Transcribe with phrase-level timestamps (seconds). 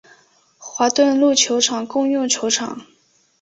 [0.57, 2.87] 华顿路球场共用球场。